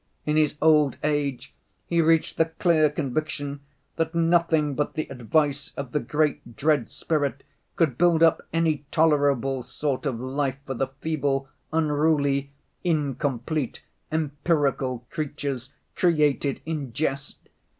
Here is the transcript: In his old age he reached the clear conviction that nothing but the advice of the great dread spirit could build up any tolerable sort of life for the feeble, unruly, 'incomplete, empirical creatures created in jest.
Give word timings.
In 0.25 0.35
his 0.35 0.55
old 0.63 0.97
age 1.03 1.53
he 1.85 2.01
reached 2.01 2.37
the 2.37 2.45
clear 2.45 2.89
conviction 2.89 3.59
that 3.97 4.15
nothing 4.15 4.73
but 4.73 4.95
the 4.95 5.05
advice 5.11 5.71
of 5.77 5.91
the 5.91 5.99
great 5.99 6.55
dread 6.55 6.89
spirit 6.89 7.43
could 7.75 7.99
build 7.99 8.23
up 8.23 8.41
any 8.51 8.83
tolerable 8.89 9.61
sort 9.61 10.07
of 10.07 10.19
life 10.19 10.57
for 10.65 10.73
the 10.73 10.87
feeble, 10.87 11.47
unruly, 11.71 12.49
'incomplete, 12.83 13.83
empirical 14.11 15.05
creatures 15.11 15.69
created 15.95 16.61
in 16.65 16.93
jest. 16.93 17.37